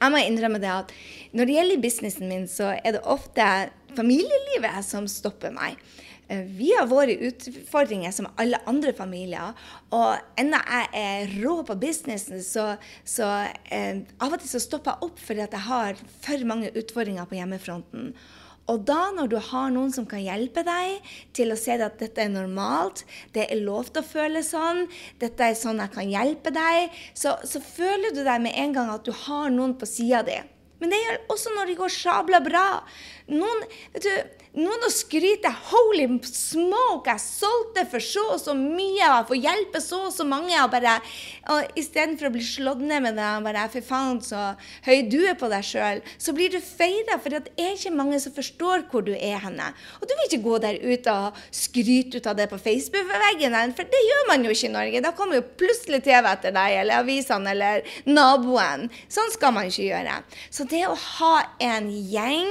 Jeg 0.00 0.12
må 0.12 0.20
innrømme 0.24 0.60
det 0.60 0.68
at 0.72 0.92
Når 1.36 1.46
det 1.46 1.56
gjelder 1.56 1.82
businessen 1.82 2.28
min, 2.28 2.46
så 2.48 2.74
er 2.76 2.96
det 2.96 3.04
ofte 3.04 3.44
familielivet 3.96 4.84
som 4.84 5.08
stopper 5.08 5.52
meg. 5.52 5.76
Eh, 6.30 6.44
vi 6.46 6.70
har 6.78 6.86
våre 6.86 7.16
utfordringer 7.26 8.12
som 8.14 8.28
alle 8.38 8.60
andre 8.70 8.92
familier. 8.94 9.56
Og 9.90 10.38
enda 10.38 10.60
jeg 10.62 10.90
er 11.00 11.32
rå 11.42 11.56
på 11.66 11.74
businessen, 11.80 12.42
så, 12.46 12.76
så 13.02 13.30
eh, 13.66 14.04
av 14.22 14.36
og 14.36 14.42
til 14.42 14.52
så 14.52 14.62
stopper 14.62 14.94
jeg 14.94 15.08
opp 15.08 15.24
fordi 15.24 15.42
at 15.42 15.56
jeg 15.56 15.66
har 15.66 16.04
for 16.22 16.46
mange 16.46 16.70
utfordringer 16.70 17.26
på 17.26 17.40
hjemmefronten. 17.40 18.12
Og 18.70 18.84
da, 18.86 19.08
når 19.16 19.32
du 19.32 19.36
har 19.42 19.72
noen 19.74 19.90
som 19.90 20.06
kan 20.06 20.22
hjelpe 20.22 20.62
deg 20.62 21.08
til 21.34 21.50
å 21.50 21.58
se 21.58 21.74
at 21.74 21.98
dette 21.98 22.22
er 22.22 22.30
normalt, 22.30 23.02
det 23.34 23.48
er 23.48 23.64
lov 23.64 23.90
til 23.90 24.04
å 24.04 24.06
føle 24.06 24.44
sånn, 24.46 24.84
dette 25.18 25.48
er 25.48 25.58
sånn 25.58 25.82
jeg 25.82 25.94
kan 25.96 26.12
hjelpe 26.12 26.52
deg, 26.54 26.94
så, 27.10 27.34
så 27.42 27.58
føler 27.64 28.14
du 28.14 28.22
deg 28.22 28.44
med 28.44 28.54
en 28.54 28.76
gang 28.76 28.92
at 28.94 29.02
du 29.02 29.10
har 29.26 29.50
noen 29.50 29.74
på 29.80 29.90
sida 29.90 30.22
di. 30.28 30.38
Men 30.80 30.94
det 30.94 31.00
gjør 31.02 31.18
også 31.34 31.56
når 31.56 31.72
det 31.72 31.80
går 31.80 31.92
sabla 31.92 32.40
bra. 32.44 32.66
Noen, 33.32 33.66
vet 33.96 34.06
du, 34.06 34.39
noen 34.58 34.82
å 34.82 34.90
skryte 34.90 35.50
'Holy 35.50 36.06
smoke, 36.26 37.06
jeg 37.06 37.22
solgte 37.22 37.84
for 37.90 38.02
så 38.02 38.24
og 38.34 38.40
så 38.42 38.54
mye!' 38.54 39.10
og 39.20 39.28
'får 39.28 39.42
hjelpe 39.44 39.80
så 39.80 40.06
og 40.06 40.12
så 40.12 40.24
mange', 40.26 40.58
og 40.64 40.70
bare 40.70 41.00
og 41.50 41.78
Istedenfor 41.78 42.28
å 42.28 42.32
bli 42.34 42.42
slått 42.42 42.80
ned 42.82 43.02
med 43.02 43.14
det 43.14 43.30
bare 43.44 43.68
'Fy 43.70 43.80
faen, 43.80 44.20
så 44.20 44.56
høy 44.86 45.08
du 45.08 45.24
er 45.26 45.34
på 45.34 45.48
deg 45.48 45.62
sjøl', 45.62 46.02
så 46.18 46.34
blir 46.34 46.50
du 46.50 46.58
feira, 46.60 47.18
for 47.22 47.30
det 47.30 47.52
er 47.56 47.76
ikke 47.76 47.94
mange 47.94 48.18
som 48.20 48.32
forstår 48.32 48.90
hvor 48.90 49.04
du 49.06 49.12
er 49.14 49.38
henne. 49.38 49.72
Og 50.02 50.08
du 50.08 50.14
vil 50.14 50.26
ikke 50.26 50.44
gå 50.48 50.58
der 50.58 50.82
ute 50.82 51.10
og 51.10 51.34
skryte 51.50 52.18
ut 52.18 52.26
av 52.26 52.36
det 52.36 52.50
på 52.50 52.58
Facebook-veggen, 52.58 53.74
for 53.76 53.84
det 53.84 54.02
gjør 54.10 54.28
man 54.28 54.44
jo 54.44 54.50
ikke 54.50 54.68
i 54.68 54.72
Norge. 54.72 55.02
Da 55.02 55.12
kommer 55.12 55.36
jo 55.36 55.46
plutselig 55.56 56.02
TV 56.02 56.26
etter 56.26 56.50
deg, 56.50 56.80
eller 56.82 57.04
avisene, 57.04 57.50
eller 57.50 57.82
naboen. 58.06 58.90
Sånn 59.08 59.30
skal 59.30 59.52
man 59.52 59.70
ikke 59.70 59.90
gjøre. 59.94 60.22
Så 60.50 60.64
det 60.64 60.86
å 60.88 60.94
ha 60.94 61.34
en 61.60 61.90
gjeng 61.90 62.50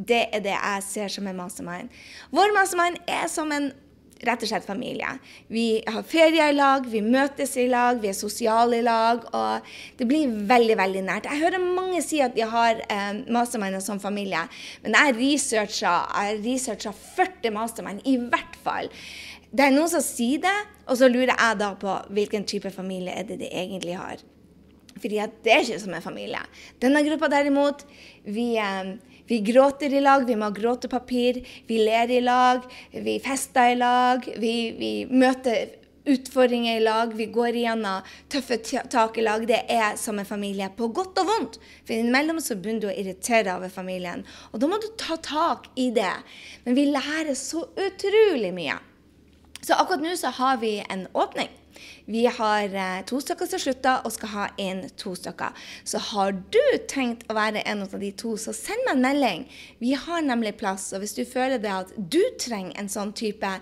det 0.00 0.24
er 0.32 0.42
det 0.44 0.56
jeg 0.56 0.82
ser 0.86 1.12
som 1.12 1.28
en 1.28 1.38
mastermind. 1.38 1.94
Vår 2.32 2.52
mastermind 2.56 3.00
er 3.10 3.28
som 3.28 3.52
en 3.52 3.70
rett 4.26 4.42
og 4.44 4.50
slett 4.50 4.66
familie. 4.68 5.08
Vi 5.48 5.80
har 5.86 6.04
ferier 6.04 6.52
i 6.52 6.56
lag, 6.56 6.84
vi 6.88 7.00
møtes 7.04 7.54
i 7.60 7.66
lag, 7.70 8.00
vi 8.02 8.10
er 8.10 8.16
sosiale 8.16 8.80
i 8.80 8.84
lag. 8.84 9.24
Og 9.36 9.70
det 9.98 10.08
blir 10.08 10.34
veldig 10.50 10.76
veldig 10.80 11.04
nært. 11.06 11.28
Jeg 11.30 11.44
hører 11.44 11.64
mange 11.64 12.02
si 12.04 12.20
at 12.24 12.36
de 12.36 12.44
har 12.48 12.82
eh, 12.84 13.22
masterminder 13.32 13.82
som 13.84 14.00
familie, 14.02 14.44
men 14.84 14.96
jeg 14.96 15.16
researcha, 15.18 15.94
researcha 16.44 16.92
40 17.16 17.54
mastermind, 17.56 18.04
i 18.08 18.18
hvert 18.20 18.58
fall. 18.64 18.92
Det 19.50 19.66
er 19.66 19.74
noen 19.74 19.90
som 19.90 20.04
sier 20.04 20.42
det, 20.44 20.58
og 20.86 21.00
så 21.00 21.08
lurer 21.10 21.32
jeg 21.32 21.60
da 21.62 21.72
på 21.78 21.96
hvilken 22.14 22.44
type 22.46 22.70
familie 22.74 23.16
er 23.16 23.26
det 23.26 23.40
de 23.40 23.48
egentlig 23.50 23.96
har. 23.98 24.20
Fordi 25.00 25.16
det 25.44 25.52
er 25.52 25.64
ikke 25.64 25.80
som 25.80 25.94
en 25.96 26.04
familie. 26.04 26.42
Denne 26.82 27.00
gruppa 27.06 27.30
derimot, 27.32 27.86
vi 28.28 28.52
eh, 28.60 28.98
vi 29.30 29.38
gråter 29.46 29.94
i 29.94 30.00
lag, 30.02 30.24
vi 30.26 30.34
må 30.34 30.48
ha 30.48 30.54
gråtepapir. 30.54 31.36
Vi 31.68 31.76
ler 31.78 32.10
i 32.10 32.18
lag, 32.20 32.64
vi 32.90 33.20
fester 33.22 33.76
i 33.76 33.76
lag. 33.78 34.24
Vi, 34.42 34.54
vi 34.74 34.90
møter 35.06 35.76
utfordringer 36.10 36.80
i 36.80 36.82
lag. 36.82 37.14
Vi 37.14 37.28
går 37.30 37.60
igjennom 37.60 38.08
tøffe 38.32 38.58
tak 38.90 39.20
i 39.20 39.26
lag. 39.28 39.46
Det 39.46 39.60
er 39.70 39.94
som 40.02 40.18
en 40.18 40.26
familie, 40.26 40.66
på 40.74 40.90
godt 40.90 41.22
og 41.22 41.30
vondt. 41.30 41.60
For 41.84 41.94
innimellom 41.94 42.42
så 42.42 42.58
begynner 42.58 42.82
du 42.82 42.90
å 42.90 42.96
irritere 43.04 43.54
over 43.54 43.70
familien. 43.70 44.26
Og 44.50 44.58
da 44.64 44.72
må 44.72 44.80
du 44.82 44.90
ta 44.98 45.14
tak 45.22 45.70
i 45.78 45.92
det. 45.94 46.16
Men 46.66 46.80
vi 46.80 46.90
lærer 46.90 47.38
så 47.38 47.68
utrolig 47.78 48.50
mye. 48.58 48.80
Så 49.60 49.78
akkurat 49.78 50.02
nå 50.02 50.18
så 50.18 50.34
har 50.42 50.58
vi 50.58 50.80
en 50.90 51.06
åpning. 51.14 51.54
Vi 52.10 52.24
har 52.26 52.74
eh, 52.74 53.00
to 53.08 53.20
stykker 53.22 53.48
som 53.50 53.62
slutter, 53.62 54.04
og 54.04 54.14
skal 54.14 54.32
ha 54.34 54.46
inn 54.60 54.82
to 55.00 55.14
stykker. 55.18 55.56
Så 55.84 56.00
har 56.10 56.32
du 56.32 56.60
tenkt 56.90 57.26
å 57.30 57.36
være 57.36 57.64
en 57.68 57.84
av 57.86 57.96
de 58.00 58.10
to, 58.12 58.36
så 58.40 58.54
send 58.56 58.82
meg 58.86 58.96
en 58.96 59.04
melding. 59.04 59.44
Vi 59.82 59.92
har 59.94 60.24
nemlig 60.26 60.56
plass. 60.60 60.90
Og 60.94 61.04
hvis 61.04 61.16
du 61.18 61.24
føler 61.28 61.62
det 61.62 61.72
at 61.74 61.92
du 61.96 62.20
trenger 62.40 62.76
en 62.80 62.90
sånn 62.90 63.12
type 63.16 63.52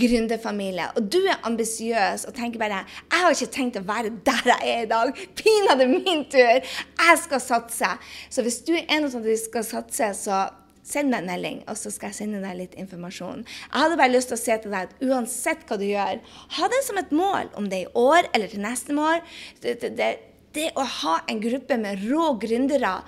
gründerfamilie, 0.00 0.90
og 0.94 1.08
du 1.12 1.20
er 1.22 1.40
ambisiøs 1.48 2.26
og 2.28 2.34
tenker 2.34 2.60
bare 2.60 2.84
'Jeg 2.84 3.20
har 3.20 3.30
ikke 3.30 3.54
tenkt 3.54 3.76
å 3.76 3.86
være 3.86 4.10
der 4.24 4.42
jeg 4.44 4.74
er 4.74 4.82
i 4.82 4.90
dag. 4.90 5.14
Pinadø 5.36 5.86
min 5.86 6.24
tur. 6.30 6.60
Jeg 6.60 7.18
skal 7.22 7.40
satse.' 7.40 7.98
Så 8.30 8.42
hvis 8.42 8.60
du 8.66 8.72
er 8.74 8.84
en 8.88 9.04
av 9.04 9.10
de 9.10 9.36
som 9.36 9.50
skal 9.50 9.64
satse, 9.64 10.14
så 10.24 10.63
Send 10.84 11.08
meg 11.12 11.22
en 11.24 11.30
melding, 11.32 11.60
og 11.70 11.78
så 11.80 11.88
skal 11.92 12.12
jeg 12.12 12.18
sende 12.18 12.42
deg 12.44 12.58
litt 12.58 12.74
informasjon. 12.80 13.46
Jeg 13.46 13.80
hadde 13.80 13.96
bare 14.00 14.12
lyst 14.12 14.28
til 14.30 14.36
å 14.36 14.42
si 14.42 14.56
til 14.60 14.74
deg 14.74 14.90
at 14.90 15.04
uansett 15.06 15.64
hva 15.68 15.78
du 15.80 15.86
gjør, 15.88 16.20
ha 16.58 16.68
det 16.72 16.82
som 16.84 17.00
et 17.00 17.14
mål, 17.16 17.48
om 17.56 17.70
det 17.72 17.78
er 17.78 17.86
i 17.88 17.94
år 18.04 18.28
eller 18.36 18.52
til 18.52 18.64
neste 18.64 18.96
år. 19.00 19.22
Det, 19.64 19.78
det, 19.80 19.94
det, 19.96 20.10
det 20.54 20.66
å 20.76 20.84
ha 21.00 21.14
en 21.30 21.40
gruppe 21.42 21.78
med 21.80 22.04
rå 22.10 22.34
gründere 22.42 22.98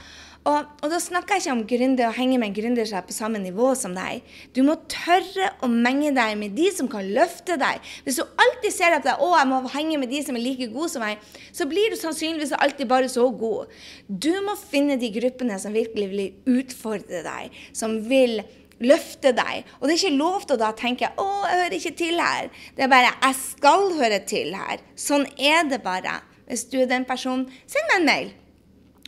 og, 0.46 0.66
og, 0.82 0.90
da 0.92 0.98
snakker 1.02 1.36
jeg 1.36 1.42
ikke 1.42 1.54
om 1.56 1.62
gründer, 1.66 2.08
å 2.08 2.14
henge 2.14 2.38
med 2.38 2.54
gründere 2.54 2.86
som 2.86 3.00
er 3.00 3.06
på 3.08 3.14
samme 3.16 3.40
nivå 3.42 3.72
som 3.78 3.96
deg. 3.96 4.22
Du 4.54 4.60
må 4.66 4.76
tørre 4.90 5.48
å 5.64 5.70
menge 5.70 6.12
deg 6.14 6.36
med 6.38 6.54
de 6.54 6.68
som 6.74 6.90
kan 6.90 7.06
løfte 7.16 7.56
deg. 7.58 7.82
Hvis 8.06 8.20
du 8.20 8.22
alltid 8.24 8.74
ser 8.74 8.94
at 8.94 9.08
å, 9.16 9.32
jeg 9.34 9.50
må 9.50 9.58
henge 9.74 9.98
med 10.02 10.12
de 10.14 10.20
som 10.22 10.38
er 10.38 10.44
like 10.44 10.68
gode 10.70 10.92
som 10.92 11.02
meg, 11.02 11.24
så 11.50 11.66
blir 11.66 11.90
du 11.90 11.98
sannsynligvis 11.98 12.54
alltid 12.60 12.90
bare 12.92 13.10
så 13.10 13.26
god. 13.34 13.74
Du 14.06 14.30
må 14.46 14.54
finne 14.60 15.00
de 15.00 15.10
gruppene 15.18 15.58
som 15.62 15.74
virkelig 15.74 16.08
vil 16.14 16.60
utfordre 16.60 17.24
deg, 17.26 17.58
som 17.74 17.98
vil 18.06 18.38
løfte 18.86 19.34
deg. 19.34 19.66
Og 19.80 19.88
det 19.88 19.96
er 19.96 20.00
ikke 20.04 20.14
lov 20.20 20.46
til 20.46 20.56
å 20.56 20.62
da 20.62 20.72
tenke 20.76 21.10
'Å, 21.10 21.28
jeg 21.50 21.60
hører 21.60 21.78
ikke 21.80 21.96
til 21.96 22.20
her'. 22.20 22.50
Det 22.76 22.84
er 22.84 22.94
bare 22.94 23.14
'Jeg 23.18 23.34
skal 23.34 23.92
høre 23.98 24.20
til 24.26 24.54
her'. 24.54 24.80
Sånn 24.94 25.26
er 25.38 25.68
det 25.68 25.82
bare. 25.82 26.20
Hvis 26.46 26.64
du 26.70 26.78
er 26.78 26.86
den 26.86 27.04
personen, 27.04 27.50
send 27.66 27.88
meg 27.90 28.00
en 28.00 28.06
mail. 28.06 28.34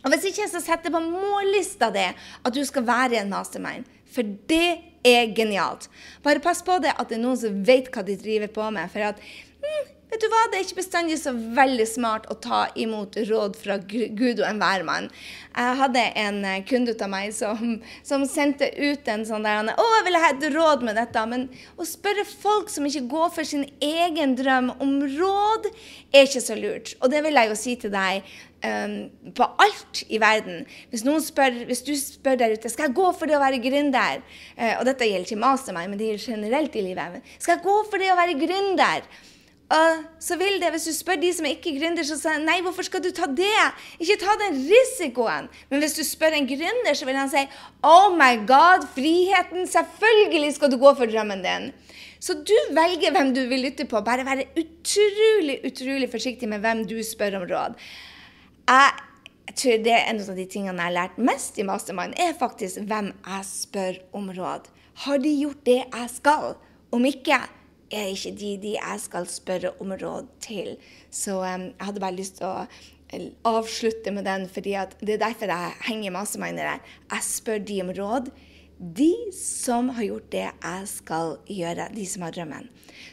Og 0.04 0.12
Hvis 0.12 0.28
ikke, 0.30 0.48
så 0.50 0.60
setter 0.62 0.88
jeg 0.88 0.94
på 0.94 1.02
mållista 1.04 1.90
di 1.94 2.06
at 2.06 2.54
du 2.54 2.62
skal 2.64 2.86
være 2.86 3.22
en 3.22 3.32
mastermind. 3.32 3.88
For 4.08 4.26
det 4.50 4.78
er 5.06 5.34
genialt. 5.36 5.88
Bare 6.24 6.42
pass 6.42 6.62
på 6.64 6.78
det 6.82 6.94
at 6.94 7.10
det 7.10 7.18
er 7.18 7.24
noen 7.24 7.40
som 7.40 7.60
vet 7.66 7.90
hva 7.92 8.04
de 8.06 8.16
driver 8.20 8.50
på 8.52 8.70
med. 8.74 8.90
For 8.92 9.10
at 9.10 9.20
Vet 10.18 10.24
du 10.26 10.32
hva, 10.34 10.46
Det 10.50 10.56
er 10.58 10.64
ikke 10.64 10.80
bestandig 10.80 11.16
så 11.20 11.30
veldig 11.30 11.84
smart 11.86 12.24
å 12.26 12.34
ta 12.42 12.64
imot 12.74 13.14
råd 13.28 13.54
fra 13.54 13.76
Gud 13.78 14.40
og 14.40 14.46
enhver 14.48 14.82
mann. 14.82 15.04
Jeg 15.54 15.76
hadde 15.78 16.02
en 16.18 16.40
eh, 16.42 16.64
kunde 16.66 16.96
av 16.98 17.12
meg 17.12 17.30
som, 17.36 17.76
som, 18.08 18.24
sendte 18.26 18.66
ut 18.80 19.06
en 19.06 19.22
sånn 19.28 19.46
der 19.46 19.70
'Å, 19.70 19.84
jeg 19.94 20.06
ville 20.08 20.22
ha 20.24 20.32
et 20.32 20.48
råd 20.56 20.82
med 20.88 20.98
dette.' 20.98 21.24
Men 21.30 21.46
å 21.78 21.86
spørre 21.86 22.26
folk 22.26 22.66
som 22.66 22.90
ikke 22.90 23.04
går 23.14 23.30
for 23.36 23.46
sin 23.46 23.62
egen 23.78 24.34
drøm, 24.34 24.72
om 24.82 24.98
råd, 25.06 25.70
er 26.10 26.26
ikke 26.26 26.42
så 26.48 26.58
lurt. 26.58 26.96
Og 26.98 27.14
det 27.14 27.22
vil 27.22 27.38
jeg 27.38 27.52
jo 27.52 27.60
si 27.62 27.76
til 27.78 27.94
deg 27.94 28.26
um, 28.66 28.98
på 29.38 29.50
alt 29.68 30.02
i 30.10 30.18
verden. 30.18 30.66
Hvis, 30.90 31.06
spør, 31.30 31.62
hvis, 31.70 31.86
du 31.86 31.94
spør 31.94 32.42
der 32.42 32.58
ute 32.58 32.74
skal 32.74 32.90
jeg 32.90 32.98
gå 32.98 33.12
for 33.14 33.30
det 33.30 33.38
å 33.38 33.44
være 33.46 33.62
gründer, 33.62 34.26
uh, 34.58 34.74
og 34.80 34.86
dette 34.90 35.06
gjelder 35.06 35.30
ikke 35.30 35.46
mastermind, 35.46 35.94
men 35.94 35.98
det 36.02 36.10
gjelder 36.10 36.30
generelt 36.34 36.74
i 36.74 36.86
livet, 36.90 37.34
skal 37.38 37.60
jeg 37.60 37.66
gå 37.70 37.80
for 37.86 38.02
det 38.02 38.10
å 38.10 38.18
være 38.18 38.40
gründer? 38.42 39.10
Uh, 39.68 40.00
så 40.16 40.38
vil 40.40 40.56
det, 40.62 40.70
Hvis 40.72 40.86
du 40.88 40.94
spør 40.96 41.18
de 41.20 41.28
som 41.36 41.44
er 41.44 41.58
ikke 41.58 41.74
gründer, 41.76 42.06
så 42.08 42.16
sier 42.16 42.40
nei, 42.40 42.62
hvorfor 42.64 42.86
skal 42.86 43.02
du 43.04 43.10
ta 43.12 43.26
det? 43.28 43.64
Ikke 44.00 44.16
ta 44.22 44.36
den 44.40 44.62
risikoen. 44.64 45.50
Men 45.68 45.82
hvis 45.84 45.98
du 45.98 46.00
spør 46.08 46.38
en 46.38 46.48
gründer, 46.48 46.96
så 46.96 47.04
vil 47.04 47.18
han 47.20 47.28
si 47.28 47.42
oh 47.84 48.08
my 48.16 48.46
god, 48.48 48.86
friheten, 48.94 49.68
selvfølgelig 49.68 50.54
skal 50.56 50.72
du 50.72 50.78
gå 50.80 50.94
for 50.96 51.10
drømmen 51.10 51.44
din. 51.44 51.68
Så 52.18 52.38
du 52.40 52.54
velger 52.74 53.12
hvem 53.12 53.34
du 53.36 53.42
vil 53.50 53.66
lytte 53.66 53.84
på. 53.84 54.00
Bare 54.06 54.24
være 54.26 54.48
utrolig, 54.56 55.60
utrolig 55.68 56.08
forsiktig 56.10 56.48
med 56.48 56.64
hvem 56.64 56.86
du 56.88 56.96
spør 57.04 57.38
om 57.42 57.46
råd. 57.50 57.76
Jeg 58.68 59.54
tror 59.56 59.84
det 59.84 59.94
er 59.94 60.08
en 60.08 60.24
av 60.24 60.40
de 60.40 60.48
tingene 60.48 60.80
jeg 60.80 60.88
har 60.88 60.96
lært 60.96 61.20
mest 61.20 61.60
i 61.60 61.68
Mastermind, 61.68 62.16
er 62.16 62.34
faktisk 62.40 62.82
hvem 62.88 63.12
jeg 63.12 63.46
spør 63.52 64.00
om 64.16 64.32
råd. 64.32 64.72
Har 65.04 65.20
de 65.22 65.36
gjort 65.44 65.62
det 65.68 65.78
jeg 65.84 66.10
skal? 66.16 66.56
Om 66.92 67.04
ikke, 67.04 67.38
er 67.90 68.12
ikke 68.12 68.34
de 68.36 68.52
de 68.62 68.74
jeg 68.76 69.00
skal 69.02 69.28
spørre 69.30 69.72
om 69.82 69.94
råd 69.96 70.28
til. 70.44 70.76
Så 71.10 71.38
um, 71.40 71.68
jeg 71.72 71.88
hadde 71.88 72.04
bare 72.04 72.18
lyst 72.18 72.38
til 72.40 72.48
å 72.48 72.66
avslutte 73.48 74.12
med 74.12 74.26
den, 74.28 74.44
fordi 74.52 74.76
det 75.00 75.16
er 75.16 75.24
derfor 75.24 75.52
jeg 75.52 75.78
henger 75.88 76.14
mastermindere. 76.14 76.78
Jeg 77.08 77.24
spør 77.24 77.64
de 77.64 77.80
om 77.84 77.92
råd. 77.96 78.30
De 78.78 79.10
som 79.34 79.88
har 79.96 80.06
gjort 80.06 80.28
det 80.30 80.44
jeg 80.44 80.90
skal 80.90 81.38
gjøre, 81.50 81.88
de 81.94 82.04
som 82.06 82.26
har 82.26 82.36
drømmen. 82.36 82.68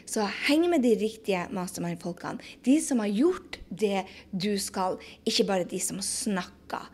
Så 0.06 0.26
heng 0.46 0.68
med 0.70 0.84
de 0.86 0.92
riktige 1.00 1.46
mastermind-folkene. 1.54 2.38
De 2.62 2.76
som 2.82 3.02
har 3.02 3.10
gjort 3.10 3.58
det 3.70 4.04
du 4.30 4.52
skal, 4.62 5.00
ikke 5.26 5.48
bare 5.48 5.66
de 5.66 5.80
som 5.82 5.98
snakker. 6.04 6.86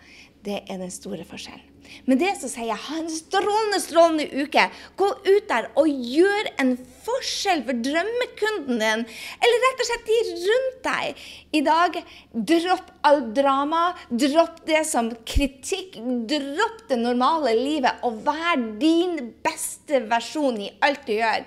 Det 0.42 0.62
er 0.64 0.80
den 0.80 0.94
store 0.94 1.26
forskjellen. 1.28 1.71
Med 2.06 2.20
det 2.22 2.32
så 2.40 2.50
sier 2.50 2.70
jeg 2.70 2.84
ha 2.86 2.98
en 3.00 3.10
strålende, 3.12 3.80
strålende 3.82 4.26
uke. 4.44 4.68
Gå 4.98 5.08
ut 5.26 5.48
der 5.50 5.68
og 5.78 5.90
gjør 5.90 6.50
en 6.62 6.74
forskjell 7.02 7.64
for 7.66 7.84
drømmekunden 7.84 8.82
din, 8.82 9.04
eller 9.42 9.64
rett 9.66 9.84
og 9.84 9.88
slett 9.90 10.10
de 10.10 10.18
rundt 10.46 10.82
deg. 10.86 11.22
I 11.58 11.64
dag, 11.66 12.02
dropp 12.52 12.91
all 13.06 13.22
drama. 13.34 13.82
Dropp 14.08 14.62
det 14.68 14.84
som 14.88 15.10
kritikk. 15.28 15.98
Dropp 16.30 16.84
det 16.90 16.98
normale 17.00 17.54
livet 17.58 18.04
og 18.06 18.20
vær 18.26 18.60
din 18.80 19.18
beste 19.44 20.02
versjon 20.10 20.60
i 20.62 20.70
alt 20.84 21.02
du 21.08 21.14
gjør. 21.16 21.42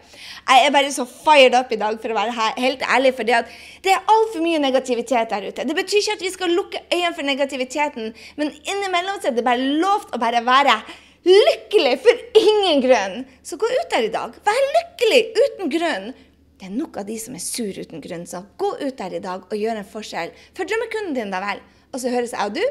Jeg 0.49 0.65
er 0.65 0.75
bare 0.75 0.91
så 0.93 1.07
fired 1.09 1.55
up 1.57 1.71
i 1.73 1.79
dag, 1.81 1.97
for 2.01 2.13
å 2.13 2.17
være 2.17 2.51
helt 2.59 2.83
ærlig, 2.85 3.15
for 3.17 3.27
det 3.27 3.39
er 3.39 4.11
altfor 4.11 4.43
mye 4.43 4.61
negativitet 4.61 5.31
der 5.31 5.47
ute. 5.49 5.65
Det 5.65 5.77
betyr 5.77 6.01
ikke 6.03 6.17
at 6.19 6.27
vi 6.27 6.33
skal 6.35 6.53
lukke 6.53 6.83
øynene 6.91 7.15
for 7.15 7.27
negativiteten, 7.27 8.13
men 8.37 8.53
innimellom 8.65 9.17
så 9.21 9.31
er 9.31 9.39
det 9.39 9.47
bare 9.47 9.73
lovt 9.81 10.13
å 10.15 10.21
bare 10.21 10.43
være 10.45 10.77
lykkelig 11.25 11.95
for 12.05 12.21
ingen 12.37 12.83
grunn. 12.85 13.15
Så 13.41 13.57
gå 13.57 13.65
ut 13.65 13.89
der 13.93 14.05
i 14.05 14.13
dag. 14.13 14.35
Vær 14.45 14.61
lykkelig 14.77 15.21
uten 15.41 15.71
grunn. 15.73 16.13
Det 16.55 16.69
er 16.69 16.75
nok 16.75 17.01
av 17.01 17.07
de 17.09 17.17
som 17.19 17.35
er 17.35 17.43
sur 17.43 17.75
uten 17.75 18.03
grunn, 18.03 18.23
så 18.27 18.45
gå 18.57 18.69
ut 18.79 18.97
der 18.99 19.17
i 19.17 19.23
dag 19.23 19.43
og 19.49 19.59
gjør 19.59 19.81
en 19.81 19.89
forskjell 19.89 20.31
for 20.55 20.67
drømmekunden 20.67 21.17
din, 21.17 21.33
da 21.33 21.41
vel. 21.43 21.59
Og 21.91 21.99
så 22.01 22.13
høres 22.13 22.35
jeg 22.35 22.47
og 22.47 22.55
du 22.55 22.63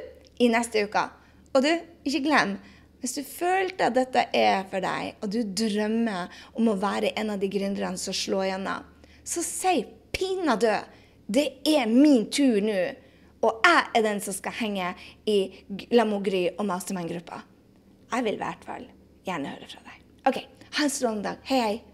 i 0.45 0.49
neste 0.53 0.87
uke. 0.87 1.05
Og 1.55 1.62
du, 1.64 1.71
ikke 2.09 2.25
glem, 2.25 2.57
hvis 3.05 3.19
du 3.19 3.23
følte 3.29 3.91
at 3.91 3.97
dette 3.99 4.26
er 4.33 4.64
for 4.71 4.81
deg, 4.81 5.19
og 5.21 5.29
du 5.29 5.43
drømmer 5.45 6.33
om 6.57 6.73
å 6.73 6.79
være 6.81 7.12
en 7.21 7.35
av 7.35 7.43
de 7.43 7.50
gründerne 7.53 8.00
som 8.00 8.17
slår 8.17 8.49
gjennom, 8.55 8.91
så 9.25 9.45
si 9.45 9.83
pinadø 10.14 10.79
det 11.26 11.47
er 11.69 11.88
min 11.88 12.29
tur 12.33 12.61
nå. 12.64 12.81
Og 13.45 13.64
jeg 13.64 13.88
er 13.99 14.05
den 14.07 14.21
som 14.25 14.37
skal 14.37 14.57
henge 14.57 14.93
i 15.29 15.38
Lamogry 15.93 16.47
og 16.55 16.64
Mastermind-gruppa. 16.69 17.43
Jeg 18.12 18.25
vil 18.25 18.38
i 18.38 18.41
hvert 18.41 18.64
fall 18.64 18.87
gjerne 19.26 19.53
høre 19.53 19.69
fra 19.69 19.85
deg. 19.85 20.05
OK, 20.31 20.38
ha 20.79 20.87
en 20.87 20.93
strålende 20.93 21.33
dag. 21.35 21.45
Hei, 21.49 21.61
hei. 21.61 21.94